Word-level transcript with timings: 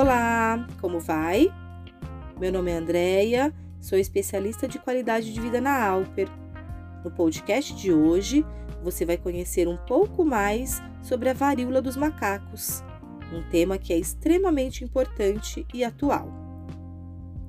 Olá, 0.00 0.66
como 0.80 0.98
vai? 0.98 1.52
Meu 2.40 2.50
nome 2.50 2.70
é 2.70 2.74
Andreia, 2.74 3.52
sou 3.78 3.98
especialista 3.98 4.66
de 4.66 4.78
qualidade 4.78 5.30
de 5.30 5.38
vida 5.38 5.60
na 5.60 5.84
Alper. 5.84 6.26
No 7.04 7.10
podcast 7.10 7.74
de 7.74 7.92
hoje, 7.92 8.42
você 8.82 9.04
vai 9.04 9.18
conhecer 9.18 9.68
um 9.68 9.76
pouco 9.76 10.24
mais 10.24 10.80
sobre 11.02 11.28
a 11.28 11.34
varíola 11.34 11.82
dos 11.82 11.98
macacos, 11.98 12.82
um 13.30 13.46
tema 13.50 13.76
que 13.76 13.92
é 13.92 13.98
extremamente 13.98 14.82
importante 14.82 15.66
e 15.74 15.84
atual. 15.84 16.32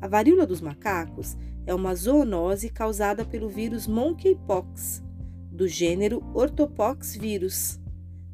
A 0.01 0.07
varíola 0.09 0.45
dos 0.45 0.59
macacos 0.59 1.37
é 1.65 1.73
uma 1.73 1.95
zoonose 1.95 2.67
causada 2.67 3.23
pelo 3.23 3.47
vírus 3.47 3.87
monkeypox, 3.87 5.01
do 5.49 5.69
gênero 5.69 6.21
Orthopox 6.33 7.15
vírus 7.15 7.79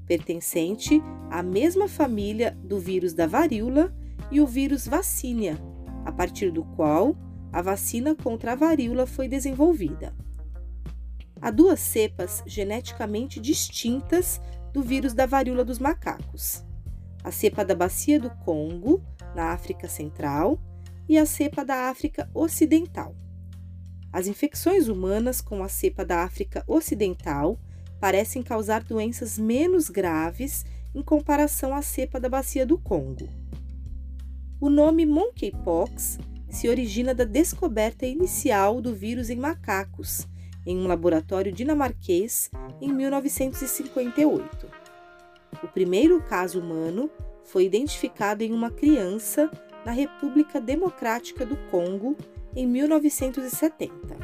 pertencente 0.07 1.03
à 1.29 1.43
mesma 1.43 1.87
família 1.87 2.57
do 2.63 2.79
vírus 2.79 3.13
da 3.13 3.27
varíola 3.27 3.93
e 4.31 4.41
o 4.41 4.47
vírus 4.47 4.87
vacínia, 4.87 5.57
a 6.05 6.11
partir 6.11 6.51
do 6.51 6.63
qual 6.63 7.15
a 7.51 7.61
vacina 7.61 8.15
contra 8.15 8.53
a 8.53 8.55
varíola 8.55 9.05
foi 9.05 9.27
desenvolvida. 9.27 10.13
Há 11.41 11.51
duas 11.51 11.79
cepas 11.79 12.43
geneticamente 12.45 13.39
distintas 13.39 14.41
do 14.73 14.81
vírus 14.81 15.13
da 15.13 15.25
varíola 15.25 15.63
dos 15.63 15.79
macacos: 15.79 16.63
a 17.23 17.31
cepa 17.31 17.63
da 17.63 17.75
Bacia 17.75 18.19
do 18.19 18.29
Congo, 18.29 19.03
na 19.35 19.51
África 19.51 19.87
Central, 19.87 20.59
e 21.07 21.17
a 21.17 21.25
cepa 21.25 21.63
da 21.63 21.89
África 21.89 22.29
Ocidental. 22.33 23.15
As 24.11 24.27
infecções 24.27 24.87
humanas 24.87 25.41
com 25.41 25.63
a 25.63 25.69
cepa 25.69 26.03
da 26.03 26.23
África 26.23 26.63
Ocidental 26.67 27.59
parecem 27.99 28.41
causar 28.41 28.83
doenças 28.83 29.37
menos 29.37 29.89
graves 29.89 30.65
em 30.93 31.01
comparação 31.03 31.73
à 31.73 31.81
cepa 31.81 32.19
da 32.19 32.29
bacia 32.29 32.65
do 32.65 32.77
Congo. 32.77 33.27
O 34.59 34.71
nome 34.71 35.05
monkeypox 35.05 36.17
se 36.49 36.67
origina 36.67 37.13
da 37.13 37.23
descoberta 37.23 38.07
inicial 38.07 38.81
do 38.81 38.91
vírus 38.91 39.29
em 39.29 39.35
macacos, 39.35 40.27
em 40.65 40.75
um 40.75 40.87
laboratório 40.87 41.51
dinamarquês 41.51 42.49
em 42.81 42.91
1958. 42.91 44.67
O 45.63 45.67
primeiro 45.67 46.19
caso 46.23 46.59
humano 46.59 47.07
foi 47.43 47.65
identificado 47.65 48.43
em 48.43 48.51
uma 48.51 48.71
criança 48.71 49.47
na 49.85 49.91
República 49.91 50.59
Democrática 50.59 51.45
do 51.45 51.55
Congo 51.69 52.17
em 52.55 52.65
1970. 52.65 54.17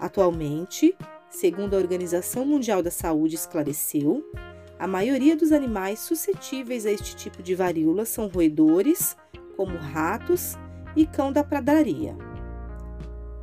Atualmente, 0.00 0.96
segundo 1.30 1.74
a 1.74 1.78
Organização 1.78 2.44
Mundial 2.44 2.82
da 2.82 2.90
Saúde 2.90 3.36
esclareceu, 3.36 4.24
a 4.78 4.86
maioria 4.86 5.36
dos 5.36 5.52
animais 5.52 6.00
suscetíveis 6.00 6.86
a 6.86 6.90
este 6.90 7.14
tipo 7.14 7.42
de 7.42 7.54
varíola 7.54 8.04
são 8.04 8.28
roedores, 8.28 9.16
como 9.58 9.76
ratos 9.76 10.56
e 10.94 11.04
cão 11.04 11.32
da 11.32 11.42
pradaria. 11.42 12.16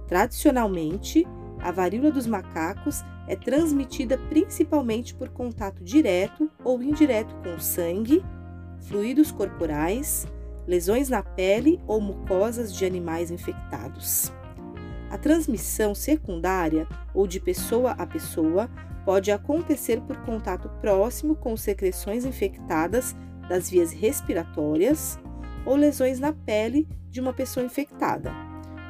Tradicionalmente, 0.08 1.28
a 1.60 1.72
varíola 1.72 2.10
dos 2.10 2.26
macacos 2.26 3.04
é 3.28 3.36
transmitida 3.36 4.18
principalmente 4.30 5.14
por 5.14 5.28
contato 5.28 5.84
direto 5.84 6.50
ou 6.64 6.82
indireto 6.82 7.36
com 7.44 7.60
sangue, 7.60 8.24
fluidos 8.88 9.30
corporais, 9.30 10.26
lesões 10.66 11.10
na 11.10 11.22
pele 11.22 11.82
ou 11.86 12.00
mucosas 12.00 12.74
de 12.74 12.86
animais 12.86 13.30
infectados. 13.30 14.32
A 15.12 15.18
transmissão 15.18 15.94
secundária 15.94 16.88
ou 17.14 17.28
de 17.28 17.42
pessoa 17.42 17.92
a 17.92 18.08
pessoa 18.08 18.70
pode 19.04 19.32
acontecer 19.32 20.00
por 20.02 20.16
contato 20.24 20.70
próximo 20.80 21.36
com 21.36 21.58
secreções 21.58 22.24
infectadas 22.24 23.14
das 23.50 23.70
vias 23.70 23.92
respiratórias 23.92 25.20
ou 25.66 25.76
lesões 25.76 26.20
na 26.20 26.32
pele 26.32 26.88
de 27.10 27.20
uma 27.20 27.34
pessoa 27.34 27.66
infectada, 27.66 28.32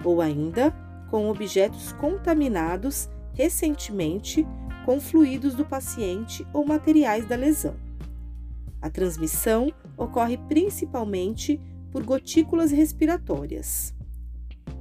ou 0.03 0.21
ainda 0.21 0.71
com 1.09 1.29
objetos 1.29 1.91
contaminados 1.93 3.09
recentemente 3.33 4.45
com 4.85 4.99
fluidos 4.99 5.55
do 5.55 5.65
paciente 5.65 6.45
ou 6.53 6.65
materiais 6.65 7.25
da 7.25 7.35
lesão. 7.35 7.75
A 8.81 8.89
transmissão 8.89 9.73
ocorre 9.97 10.37
principalmente 10.37 11.59
por 11.91 12.03
gotículas 12.03 12.71
respiratórias. 12.71 13.93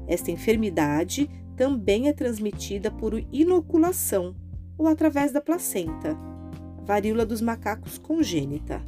Esta 0.07 0.31
enfermidade 0.31 1.31
também 1.57 2.09
é 2.09 2.13
transmitida 2.13 2.91
por 2.91 3.15
inoculação 3.33 4.35
ou 4.77 4.89
através 4.89 5.33
da 5.33 5.41
placenta, 5.41 6.19
varíola 6.85 7.25
dos 7.25 7.41
macacos 7.41 7.97
congênita. 7.97 8.83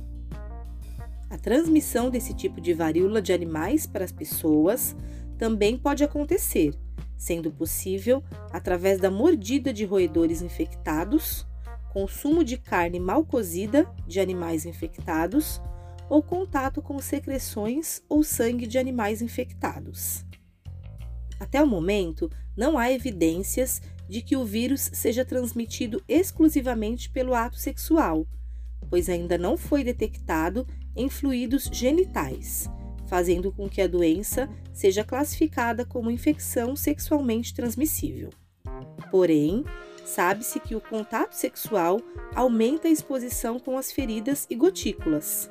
A 1.29 1.37
transmissão 1.37 2.09
desse 2.09 2.33
tipo 2.35 2.61
de 2.61 2.73
varíola 2.73 3.21
de 3.21 3.33
animais 3.33 3.87
para 3.87 4.05
as 4.05 4.13
pessoas 4.13 4.97
também 5.37 5.77
pode 5.77 6.05
acontecer, 6.05 6.75
sendo 7.17 7.51
possível 7.51 8.23
através 8.53 9.01
da 9.01 9.11
mordida 9.11 9.73
de 9.73 9.85
roedores 9.85 10.41
infectados, 10.41 11.47
consumo 11.93 12.45
de 12.45 12.57
carne 12.57 13.01
mal 13.01 13.25
cozida 13.25 13.91
de 14.07 14.21
animais 14.21 14.65
infectados 14.67 15.61
ou 16.09 16.23
contato 16.23 16.81
com 16.81 16.99
secreções 17.01 18.03
ou 18.09 18.23
sangue 18.23 18.67
de 18.67 18.79
animais 18.79 19.21
infectados. 19.21 20.25
Até 21.41 21.63
o 21.63 21.67
momento, 21.67 22.31
não 22.57 22.79
há 22.79 22.91
evidências 22.91 23.83
de 24.09 24.23
que 24.23 24.37
o 24.37 24.45
vírus 24.45 24.91
seja 24.93 25.25
transmitido 25.25 26.03
exclusivamente 26.09 27.11
pelo 27.11 27.35
ato 27.35 27.57
sexual, 27.57 28.27
pois 28.89 29.09
ainda 29.09 29.37
não 29.37 29.57
foi 29.57 29.83
detectado 29.85 30.67
em 30.95 31.09
fluidos 31.09 31.65
genitais, 31.73 32.71
fazendo 33.07 33.53
com 33.53 33.69
que 33.69 33.81
a 33.81 33.87
doença 33.87 34.49
seja 34.73 35.05
classificada 35.05 35.85
como 35.85 36.11
infecção 36.11 36.75
sexualmente 36.75 37.55
transmissível. 37.55 38.31
Porém, 39.11 39.65
sabe-se 40.05 40.61
que 40.61 40.75
o 40.75 40.81
contato 40.81 41.33
sexual 41.33 42.01
aumenta 42.35 42.89
a 42.89 42.91
exposição 42.91 43.59
com 43.59 43.77
as 43.77 43.93
feridas 43.93 44.47
e 44.49 44.55
gotículas. 44.55 45.49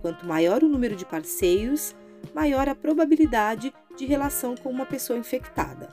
Quanto 0.00 0.26
maior 0.26 0.62
o 0.62 0.68
número 0.68 0.94
de 0.94 1.04
parceiros, 1.04 1.94
maior 2.34 2.68
a 2.68 2.74
probabilidade 2.74 3.72
de 3.96 4.06
relação 4.06 4.54
com 4.56 4.70
uma 4.70 4.86
pessoa 4.86 5.18
infectada. 5.18 5.88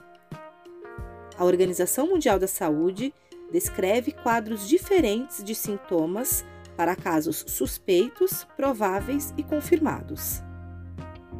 A 1.36 1.44
Organização 1.44 2.08
Mundial 2.08 2.38
da 2.38 2.46
Saúde 2.46 3.12
descreve 3.52 4.12
quadros 4.12 4.66
diferentes 4.66 5.42
de 5.42 5.54
sintomas 5.54 6.44
para 6.76 6.94
casos 6.94 7.44
suspeitos, 7.48 8.46
prováveis 8.56 9.32
e 9.36 9.42
confirmados. 9.42 10.42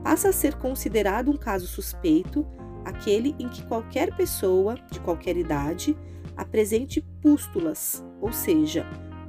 Passa 0.03 0.31
a 0.31 0.33
ser 0.33 0.55
considerado 0.55 1.31
um 1.31 1.37
caso 1.37 1.67
suspeito 1.67 2.47
aquele 2.85 3.35
em 3.39 3.49
que 3.49 3.65
qualquer 3.65 4.15
pessoa, 4.17 4.77
de 4.91 5.01
qualquer 5.01 5.37
idade, 5.37 5.97
apresente 6.37 7.01
pústulas, 7.21 8.05
ou 8.21 8.33
seja, 8.33 8.87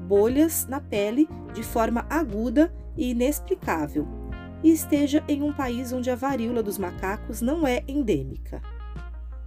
bolhas 0.08 0.68
na 0.68 0.80
pele 0.80 1.28
de 1.54 1.64
forma 1.64 2.06
aguda 2.10 2.72
e 2.96 3.12
inexplicável, 3.12 4.08
e 4.64 4.72
esteja 4.72 5.24
em 5.28 5.42
um 5.42 5.52
país 5.52 5.92
onde 5.92 6.10
a 6.10 6.16
varíola 6.16 6.62
dos 6.62 6.78
macacos 6.78 7.42
não 7.42 7.66
é 7.66 7.84
endêmica. 7.88 8.62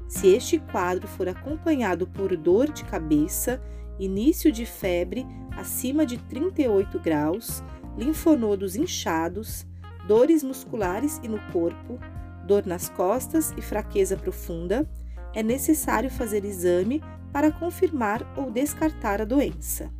Se 0.08 0.26
este 0.26 0.58
quadro 0.58 1.06
for 1.06 1.28
acompanhado 1.28 2.06
por 2.06 2.36
dor 2.36 2.68
de 2.72 2.84
cabeça, 2.84 3.62
início 4.00 4.50
de 4.50 4.64
febre 4.64 5.26
acima 5.56 6.06
de 6.06 6.16
38 6.16 6.98
graus, 6.98 7.62
linfonodos 7.96 8.74
inchados, 8.74 9.66
dores 10.06 10.42
musculares 10.42 11.20
e 11.22 11.28
no 11.28 11.38
corpo, 11.52 11.98
dor 12.46 12.66
nas 12.66 12.88
costas 12.88 13.52
e 13.56 13.60
fraqueza 13.60 14.16
profunda, 14.16 14.90
é 15.34 15.42
necessário 15.42 16.10
fazer 16.10 16.44
exame 16.44 17.02
para 17.32 17.52
confirmar 17.52 18.26
ou 18.36 18.50
descartar 18.50 19.20
a 19.20 19.24
doença. 19.24 19.92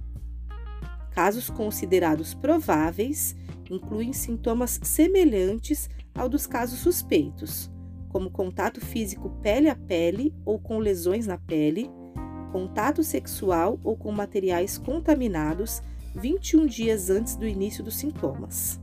Casos 1.13 1.51
considerados 1.51 2.35
prováveis 2.35 3.37
incluem 3.71 4.13
sintomas 4.13 4.81
semelhantes 4.83 5.89
ao 6.15 6.29
dos 6.29 6.47
casos 6.47 6.81
suspeitos, 6.81 7.71
como 8.09 8.31
contato 8.31 8.81
físico 8.81 9.31
pele 9.43 9.69
a 9.69 9.77
pele 9.77 10.35
ou 10.45 10.59
com 10.59 10.79
lesões 10.79 11.27
na 11.27 11.39
pele, 11.39 11.89
contato 12.51 13.03
sexual 13.03 13.79
ou 13.83 13.97
com 13.97 14.13
materiais 14.13 14.77
contaminados 14.77 15.83
21 16.15 16.67
dias 16.67 17.11
antes 17.11 17.37
do 17.37 17.47
início 17.47 17.83
dos 17.85 17.97
sintomas. 17.97 18.81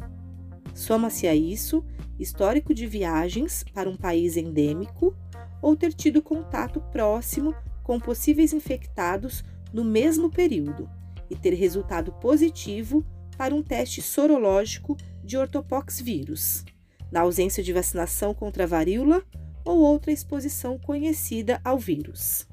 Soma-se 0.74 1.28
a 1.28 1.36
isso 1.36 1.84
histórico 2.20 2.74
de 2.74 2.88
viagens 2.88 3.64
para 3.74 3.90
um 3.90 3.96
país 3.96 4.38
endêmico 4.38 5.16
ou 5.62 5.76
ter 5.76 5.94
tido 5.94 6.22
contato 6.22 6.80
próximo 6.92 7.54
com 7.84 8.00
possíveis 8.00 8.54
infectados 8.54 9.44
no 9.74 9.84
mesmo 9.84 10.30
período 10.30 10.90
e 11.30 11.36
ter 11.36 11.54
resultado 11.54 12.12
positivo 12.14 13.06
para 13.38 13.54
um 13.54 13.62
teste 13.62 14.02
sorológico 14.02 14.98
de 15.24 15.38
ortopox 15.38 16.02
vírus, 16.02 16.66
na 17.12 17.22
ausência 17.22 17.62
de 17.62 17.74
vacinação 17.74 18.34
contra 18.34 18.64
a 18.64 18.68
varíola 18.68 19.24
ou 19.64 19.80
outra 19.80 20.12
exposição 20.12 20.80
conhecida 20.80 21.60
ao 21.64 21.78
vírus. 21.78 22.48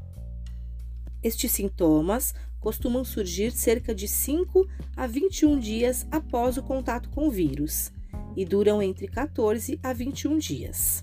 Estes 1.24 1.52
sintomas 1.52 2.34
costumam 2.60 3.02
surgir 3.02 3.50
cerca 3.50 3.94
de 3.94 4.06
5 4.06 4.68
a 4.94 5.06
21 5.06 5.58
dias 5.58 6.06
após 6.10 6.58
o 6.58 6.62
contato 6.62 7.08
com 7.08 7.26
o 7.26 7.30
vírus 7.30 7.90
e 8.36 8.44
duram 8.44 8.82
entre 8.82 9.08
14 9.08 9.80
a 9.82 9.94
21 9.94 10.36
dias. 10.36 11.02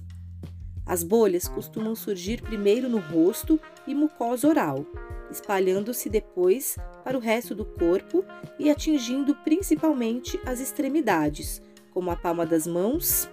As 0.85 1.03
bolhas 1.03 1.47
costumam 1.47 1.95
surgir 1.95 2.39
primeiro 2.39 2.87
no 2.87 2.99
rosto 2.99 3.59
e 3.87 3.95
mucosa 3.95 4.47
oral, 4.47 4.85
espalhando-se 5.31 6.07
depois 6.07 6.77
para 7.03 7.17
o 7.17 7.21
resto 7.21 7.55
do 7.55 7.65
corpo 7.65 8.23
e 8.59 8.69
atingindo 8.69 9.33
principalmente 9.37 10.39
as 10.45 10.59
extremidades, 10.59 11.63
como 11.89 12.11
a 12.11 12.15
palma 12.15 12.45
das 12.45 12.67
mãos. 12.67 13.27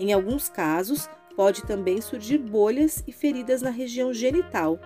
Em 0.00 0.12
alguns 0.14 0.48
casos, 0.48 1.06
pode 1.36 1.64
também 1.64 2.00
surgir 2.00 2.38
bolhas 2.38 3.02
e 3.06 3.12
feridas 3.12 3.60
na 3.60 3.70
região 3.70 4.12
genital, 4.14 4.78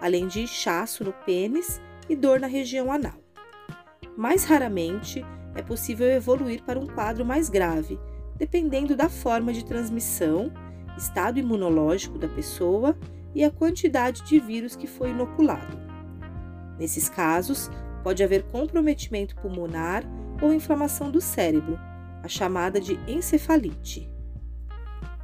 além 0.00 0.26
de 0.26 0.42
inchaço 0.42 1.04
no 1.04 1.12
pênis 1.12 1.80
e 2.08 2.16
dor 2.16 2.40
na 2.40 2.46
região 2.46 2.90
anal. 2.90 3.20
Mais 4.16 4.44
raramente, 4.44 5.24
é 5.54 5.62
possível 5.62 6.08
evoluir 6.08 6.62
para 6.62 6.78
um 6.78 6.86
quadro 6.86 7.24
mais 7.24 7.48
grave, 7.48 7.98
dependendo 8.36 8.96
da 8.96 9.08
forma 9.08 9.52
de 9.52 9.64
transmissão, 9.64 10.52
estado 10.96 11.38
imunológico 11.38 12.18
da 12.18 12.28
pessoa 12.28 12.96
e 13.34 13.44
a 13.44 13.50
quantidade 13.50 14.22
de 14.24 14.38
vírus 14.38 14.74
que 14.74 14.86
foi 14.86 15.10
inoculado. 15.10 15.78
Nesses 16.78 17.08
casos, 17.08 17.70
pode 18.02 18.22
haver 18.22 18.44
comprometimento 18.44 19.36
pulmonar 19.36 20.02
ou 20.40 20.52
inflamação 20.52 21.10
do 21.10 21.20
cérebro, 21.20 21.78
a 22.22 22.28
chamada 22.28 22.80
de 22.80 22.98
encefalite. 23.06 24.10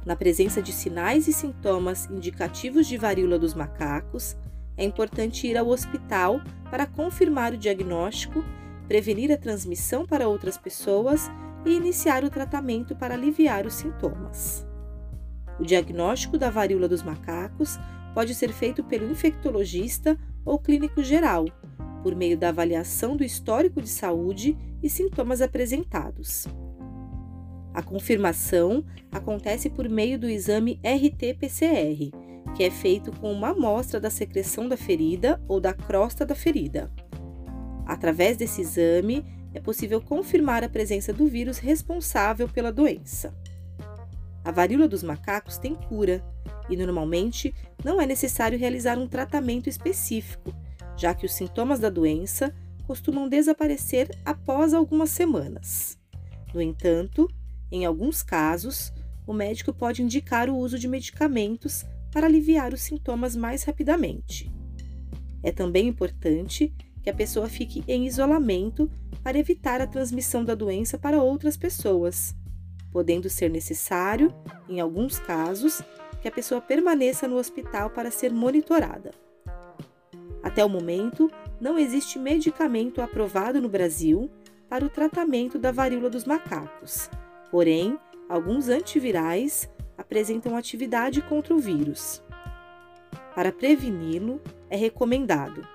Na 0.05 0.15
presença 0.15 0.61
de 0.61 0.71
sinais 0.71 1.27
e 1.27 1.33
sintomas 1.33 2.09
indicativos 2.09 2.87
de 2.87 2.97
varíola 2.97 3.37
dos 3.37 3.53
macacos, 3.53 4.37
é 4.77 4.85
importante 4.85 5.47
ir 5.47 5.57
ao 5.57 5.67
hospital 5.67 6.39
para 6.69 6.85
confirmar 6.85 7.53
o 7.53 7.57
diagnóstico 7.57 8.43
prevenir 8.87 9.31
a 9.31 9.37
transmissão 9.37 10.05
para 10.05 10.27
outras 10.27 10.57
pessoas 10.57 11.29
e 11.65 11.71
iniciar 11.71 12.23
o 12.23 12.29
tratamento 12.29 12.95
para 12.95 13.13
aliviar 13.13 13.65
os 13.65 13.73
sintomas. 13.73 14.65
O 15.59 15.63
diagnóstico 15.63 16.37
da 16.37 16.49
varíola 16.49 16.87
dos 16.87 17.03
macacos 17.03 17.77
pode 18.13 18.33
ser 18.33 18.53
feito 18.53 18.83
pelo 18.83 19.11
infectologista 19.11 20.17
ou 20.45 20.57
clínico 20.57 21.03
geral, 21.03 21.45
por 22.01 22.15
meio 22.15 22.37
da 22.37 22.49
avaliação 22.49 23.17
do 23.17 23.23
histórico 23.23 23.81
de 23.81 23.89
saúde 23.89 24.57
e 24.81 24.89
sintomas 24.89 25.41
apresentados. 25.41 26.47
A 27.73 27.81
confirmação 27.81 28.85
acontece 29.11 29.69
por 29.69 29.89
meio 29.89 30.17
do 30.17 30.29
exame 30.29 30.79
RT-PCR, 30.83 32.11
que 32.55 32.63
é 32.63 32.71
feito 32.71 33.11
com 33.11 33.31
uma 33.31 33.49
amostra 33.49 33.99
da 33.99 34.09
secreção 34.09 34.67
da 34.67 34.77
ferida 34.77 35.41
ou 35.47 35.59
da 35.59 35.73
crosta 35.73 36.25
da 36.25 36.35
ferida. 36.35 36.89
Através 37.85 38.37
desse 38.37 38.61
exame, 38.61 39.25
é 39.53 39.59
possível 39.59 40.01
confirmar 40.01 40.63
a 40.63 40.69
presença 40.69 41.13
do 41.13 41.27
vírus 41.27 41.57
responsável 41.57 42.47
pela 42.47 42.71
doença. 42.71 43.33
A 44.43 44.51
varíola 44.51 44.87
dos 44.87 45.03
macacos 45.03 45.57
tem 45.57 45.75
cura 45.75 46.23
e 46.69 46.77
normalmente 46.77 47.53
não 47.83 47.99
é 48.01 48.05
necessário 48.05 48.57
realizar 48.57 48.97
um 48.97 49.07
tratamento 49.07 49.69
específico, 49.69 50.53
já 50.95 51.13
que 51.13 51.25
os 51.25 51.33
sintomas 51.33 51.79
da 51.79 51.89
doença 51.89 52.53
costumam 52.85 53.27
desaparecer 53.27 54.09
após 54.25 54.73
algumas 54.73 55.09
semanas. 55.09 55.97
No 56.53 56.61
entanto, 56.61 57.27
em 57.71 57.85
alguns 57.85 58.23
casos, 58.23 58.93
o 59.25 59.33
médico 59.33 59.73
pode 59.73 60.01
indicar 60.01 60.49
o 60.49 60.57
uso 60.57 60.79
de 60.79 60.87
medicamentos 60.87 61.85
para 62.11 62.27
aliviar 62.27 62.73
os 62.73 62.81
sintomas 62.81 63.35
mais 63.35 63.63
rapidamente. 63.63 64.51
É 65.43 65.51
também 65.51 65.87
importante 65.87 66.73
que 67.03 67.09
a 67.09 67.13
pessoa 67.13 67.47
fique 67.47 67.83
em 67.87 68.05
isolamento 68.05 68.89
para 69.23 69.37
evitar 69.37 69.79
a 69.81 69.87
transmissão 69.87 70.43
da 70.43 70.55
doença 70.55 70.97
para 70.97 71.21
outras 71.21 71.55
pessoas, 71.55 72.35
podendo 72.91 73.29
ser 73.29 73.49
necessário, 73.49 74.33
em 74.67 74.79
alguns 74.79 75.19
casos, 75.19 75.81
que 76.21 76.27
a 76.27 76.31
pessoa 76.31 76.59
permaneça 76.59 77.27
no 77.27 77.37
hospital 77.37 77.89
para 77.89 78.11
ser 78.11 78.31
monitorada. 78.31 79.11
Até 80.43 80.63
o 80.63 80.69
momento, 80.69 81.29
não 81.59 81.77
existe 81.77 82.17
medicamento 82.17 83.01
aprovado 83.01 83.61
no 83.61 83.69
Brasil 83.69 84.29
para 84.69 84.85
o 84.85 84.89
tratamento 84.89 85.57
da 85.57 85.71
varíola 85.71 86.09
dos 86.09 86.25
macacos. 86.25 87.09
Porém, 87.49 87.97
alguns 88.27 88.67
antivirais 88.67 89.69
apresentam 90.07 90.55
atividade 90.55 91.21
contra 91.21 91.53
o 91.53 91.59
vírus. 91.59 92.23
Para 93.35 93.51
preveni-lo, 93.51 94.41
é 94.69 94.77
recomendado 94.77 95.67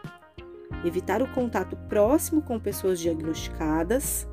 evitar 0.85 1.23
o 1.23 1.29
contato 1.29 1.77
próximo 1.89 2.43
com 2.43 2.59
pessoas 2.59 2.99
diagnosticadas, 2.99 4.27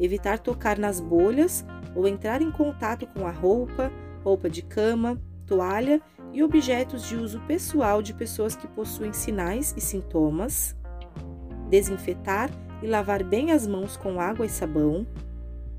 evitar 0.00 0.38
tocar 0.38 0.78
nas 0.78 0.98
bolhas 0.98 1.64
ou 1.94 2.08
entrar 2.08 2.42
em 2.42 2.50
contato 2.50 3.06
com 3.06 3.26
a 3.26 3.30
roupa, 3.30 3.92
roupa 4.24 4.50
de 4.50 4.62
cama, 4.62 5.20
toalha 5.46 6.00
e 6.32 6.42
objetos 6.42 7.06
de 7.06 7.16
uso 7.16 7.38
pessoal 7.46 8.02
de 8.02 8.12
pessoas 8.12 8.56
que 8.56 8.66
possuem 8.66 9.12
sinais 9.12 9.72
e 9.76 9.80
sintomas, 9.80 10.74
desinfetar 11.68 12.50
e 12.82 12.86
lavar 12.86 13.22
bem 13.22 13.52
as 13.52 13.66
mãos 13.66 13.96
com 13.96 14.20
água 14.20 14.46
e 14.46 14.48
sabão, 14.48 15.06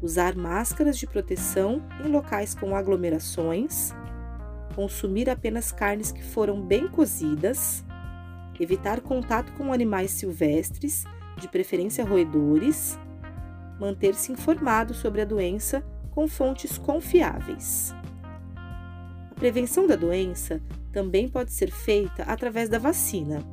usar 0.02 0.36
máscaras 0.36 0.98
de 0.98 1.08
proteção 1.08 1.82
em 2.04 2.10
locais 2.10 2.54
com 2.54 2.76
aglomerações, 2.76 3.94
consumir 4.76 5.30
apenas 5.30 5.72
carnes 5.72 6.12
que 6.12 6.24
foram 6.24 6.62
bem 6.62 6.88
cozidas 6.88 7.86
evitar 8.64 9.02
contato 9.02 9.52
com 9.54 9.74
animais 9.74 10.12
silvestres, 10.12 11.04
de 11.38 11.48
preferência 11.48 12.06
roedores, 12.06 12.98
manter-se 13.80 14.32
informado 14.32 14.94
sobre 14.94 15.22
a 15.22 15.26
doença 15.26 15.84
com 16.12 16.28
fontes 16.28 16.78
confiáveis. 16.78 17.94
A 19.32 19.36
prevenção 19.36 19.86
da 19.86 19.98
doença 19.98 20.62
também 20.94 21.28
pode 21.28 21.52
ser 21.52 21.70
feita 21.72 22.24
através 22.24 22.70
da 22.70 22.80
vacina. 22.80 23.44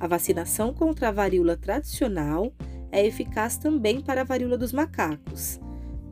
A 0.00 0.06
vacinação 0.08 0.74
contra 0.74 1.08
a 1.08 1.12
varíola 1.12 1.56
tradicional 1.56 2.52
é 2.90 3.06
eficaz 3.06 3.56
também 3.56 4.00
para 4.00 4.22
a 4.22 4.24
varíola 4.24 4.56
dos 4.56 4.72
macacos, 4.72 5.60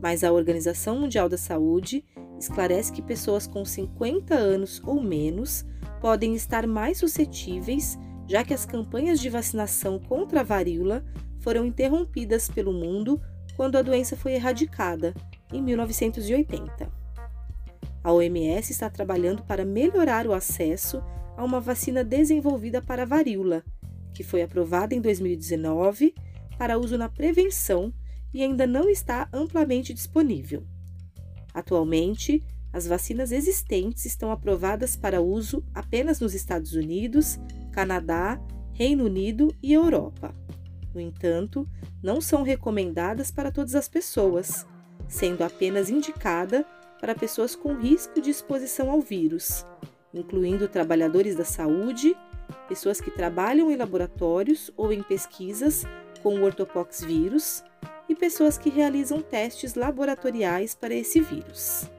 mas 0.01 0.23
a 0.23 0.31
Organização 0.31 0.99
Mundial 0.99 1.27
da 1.27 1.37
Saúde 1.37 2.03
esclarece 2.39 2.91
que 2.91 3.01
pessoas 3.01 3.47
com 3.47 3.65
50 3.65 4.35
anos 4.35 4.81
ou 4.85 5.01
menos 5.01 5.65
podem 5.99 6.35
estar 6.35 6.67
mais 6.67 6.99
suscetíveis, 6.99 7.97
já 8.27 8.43
que 8.43 8.53
as 8.53 8.65
campanhas 8.65 9.19
de 9.19 9.29
vacinação 9.29 9.99
contra 9.99 10.41
a 10.41 10.43
varíola 10.43 11.03
foram 11.39 11.65
interrompidas 11.65 12.49
pelo 12.49 12.71
mundo 12.71 13.19
quando 13.55 13.77
a 13.77 13.81
doença 13.81 14.15
foi 14.15 14.33
erradicada, 14.33 15.13
em 15.51 15.61
1980. 15.61 16.91
A 18.03 18.11
OMS 18.11 18.71
está 18.71 18.89
trabalhando 18.89 19.43
para 19.43 19.65
melhorar 19.65 20.27
o 20.27 20.33
acesso 20.33 21.01
a 21.35 21.43
uma 21.43 21.59
vacina 21.59 22.03
desenvolvida 22.03 22.81
para 22.81 23.03
a 23.03 23.05
varíola, 23.05 23.63
que 24.13 24.23
foi 24.23 24.41
aprovada 24.41 24.93
em 24.93 25.01
2019 25.01 26.13
para 26.57 26.77
uso 26.77 26.97
na 26.97 27.09
prevenção 27.09 27.93
e 28.33 28.43
ainda 28.43 28.67
não 28.67 28.89
está 28.89 29.29
amplamente 29.31 29.93
disponível. 29.93 30.65
Atualmente, 31.53 32.43
as 32.71 32.85
vacinas 32.85 33.31
existentes 33.31 34.05
estão 34.05 34.31
aprovadas 34.31 34.95
para 34.95 35.21
uso 35.21 35.63
apenas 35.73 36.19
nos 36.19 36.33
Estados 36.33 36.73
Unidos, 36.73 37.39
Canadá, 37.71 38.39
Reino 38.73 39.05
Unido 39.05 39.53
e 39.63 39.73
Europa. 39.73 40.35
No 40.93 41.01
entanto, 41.01 41.67
não 42.01 42.21
são 42.21 42.43
recomendadas 42.43 43.31
para 43.31 43.51
todas 43.51 43.75
as 43.75 43.87
pessoas, 43.87 44.65
sendo 45.07 45.43
apenas 45.43 45.89
indicada 45.89 46.65
para 46.99 47.15
pessoas 47.15 47.55
com 47.55 47.75
risco 47.75 48.21
de 48.21 48.29
exposição 48.29 48.91
ao 48.91 49.01
vírus, 49.01 49.65
incluindo 50.13 50.67
trabalhadores 50.67 51.35
da 51.35 51.45
saúde, 51.45 52.15
pessoas 52.67 52.99
que 52.99 53.11
trabalham 53.11 53.71
em 53.71 53.75
laboratórios 53.75 54.71
ou 54.75 54.91
em 54.91 55.03
pesquisas 55.03 55.83
com 56.17 56.35
o 56.35 56.43
ortopox 56.43 57.03
vírus 57.03 57.63
e 58.09 58.15
pessoas 58.15 58.57
que 58.57 58.69
realizam 58.69 59.21
testes 59.21 59.75
laboratoriais 59.75 60.73
para 60.73 60.93
esse 60.93 61.19
vírus. 61.19 61.89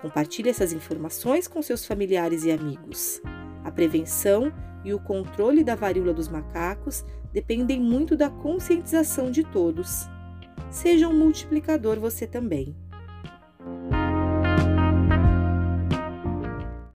Compartilhe 0.00 0.50
essas 0.50 0.72
informações 0.72 1.46
com 1.46 1.62
seus 1.62 1.86
familiares 1.86 2.44
e 2.44 2.50
amigos. 2.50 3.20
A 3.64 3.70
prevenção 3.70 4.52
e 4.84 4.92
o 4.92 4.98
controle 4.98 5.62
da 5.62 5.76
varíola 5.76 6.12
dos 6.12 6.28
macacos 6.28 7.04
dependem 7.32 7.80
muito 7.80 8.16
da 8.16 8.28
conscientização 8.28 9.30
de 9.30 9.44
todos. 9.44 10.08
Seja 10.70 11.08
um 11.08 11.16
multiplicador 11.16 12.00
você 12.00 12.26
também. 12.26 12.76